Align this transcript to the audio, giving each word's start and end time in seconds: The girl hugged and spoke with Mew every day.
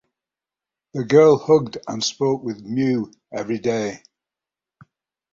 The 0.95 1.03
girl 1.03 1.37
hugged 1.37 1.77
and 1.87 2.03
spoke 2.03 2.41
with 2.41 2.63
Mew 2.63 3.11
every 3.31 3.59
day. 3.59 4.01